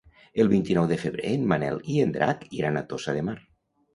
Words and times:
El 0.43 0.47
vint-i-nou 0.51 0.87
de 0.91 0.97
febrer 1.01 1.33
en 1.39 1.43
Manel 1.51 1.77
i 1.95 1.99
en 2.05 2.15
Drac 2.17 2.47
iran 2.61 2.79
a 2.79 2.83
Tossa 2.95 3.17
de 3.19 3.25
Mar. 3.31 3.37